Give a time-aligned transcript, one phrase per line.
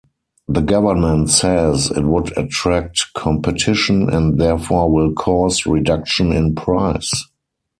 [0.47, 7.11] The Government says it would attract competition and therefore will cause reduction in price.